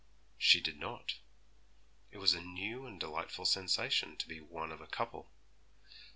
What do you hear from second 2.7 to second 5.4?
and delightful sensation to be one of a couple.